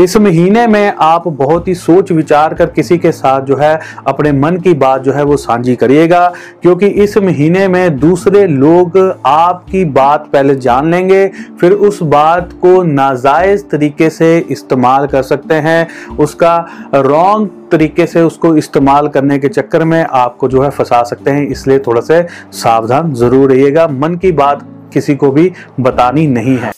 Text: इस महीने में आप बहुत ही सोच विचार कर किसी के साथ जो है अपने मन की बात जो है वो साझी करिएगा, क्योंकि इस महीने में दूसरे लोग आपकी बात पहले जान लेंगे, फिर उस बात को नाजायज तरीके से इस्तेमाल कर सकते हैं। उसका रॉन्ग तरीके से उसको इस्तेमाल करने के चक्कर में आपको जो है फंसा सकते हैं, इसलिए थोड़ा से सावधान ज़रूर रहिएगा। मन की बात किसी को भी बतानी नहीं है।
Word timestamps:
इस 0.00 0.16
महीने 0.16 0.66
में 0.66 0.94
आप 0.98 1.26
बहुत 1.30 1.68
ही 1.68 1.74
सोच 1.76 2.10
विचार 2.12 2.54
कर 2.54 2.66
किसी 2.68 2.98
के 2.98 3.12
साथ 3.12 3.42
जो 3.42 3.56
है 3.56 3.78
अपने 4.06 4.32
मन 4.34 4.56
की 4.56 4.72
बात 4.74 5.02
जो 5.02 5.12
है 5.12 5.22
वो 5.24 5.36
साझी 5.36 5.74
करिएगा, 5.76 6.26
क्योंकि 6.62 6.86
इस 6.86 7.16
महीने 7.18 7.66
में 7.68 7.98
दूसरे 7.98 8.46
लोग 8.46 8.98
आपकी 9.26 9.84
बात 9.86 10.28
पहले 10.32 10.54
जान 10.56 10.90
लेंगे, 10.90 11.26
फिर 11.60 11.72
उस 11.72 12.02
बात 12.04 12.52
को 12.62 12.82
नाजायज 12.84 13.68
तरीके 13.70 14.10
से 14.10 14.36
इस्तेमाल 14.40 15.06
कर 15.06 15.22
सकते 15.24 15.54
हैं। 15.56 16.16
उसका 16.18 16.56
रॉन्ग 16.94 17.50
तरीके 17.72 18.06
से 18.06 18.22
उसको 18.22 18.56
इस्तेमाल 18.56 19.08
करने 19.08 19.38
के 19.38 19.48
चक्कर 19.48 19.84
में 19.84 20.02
आपको 20.02 20.48
जो 20.48 20.62
है 20.62 20.70
फंसा 20.70 21.02
सकते 21.04 21.30
हैं, 21.30 21.46
इसलिए 21.48 21.78
थोड़ा 21.78 22.00
से 22.02 22.22
सावधान 22.54 23.12
ज़रूर 23.14 23.52
रहिएगा। 23.52 23.86
मन 23.90 24.14
की 24.16 24.32
बात 24.34 24.66
किसी 24.94 25.14
को 25.16 25.30
भी 25.30 25.50
बतानी 25.80 26.26
नहीं 26.28 26.56
है। 26.58 26.72